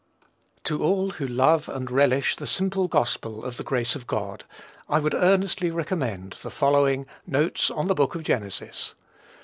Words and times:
To 0.63 0.81
all 0.83 1.11
who 1.11 1.27
love 1.27 1.69
and 1.69 1.91
relish 1.91 2.35
the 2.35 2.47
simple 2.47 2.87
gospel 2.87 3.45
of 3.45 3.57
the 3.57 3.63
grace 3.63 3.95
of 3.95 4.07
God, 4.07 4.45
I 4.89 4.97
would 4.99 5.13
earnestly 5.13 5.69
recommend 5.69 6.39
the 6.41 6.49
following 6.49 7.05
"Notes 7.27 7.69
on 7.69 7.85
the 7.85 7.93
Book 7.93 8.15
of 8.15 8.23
Genesis." 8.23 8.95